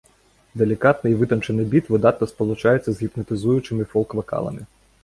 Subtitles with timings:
[0.61, 4.63] Далікатны і вытанчаны біт выдатна спалучаецца з гіпнатызуючымі фолк-вакаламі.